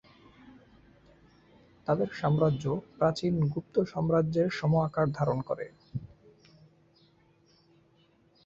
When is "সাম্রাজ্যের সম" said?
3.83-4.73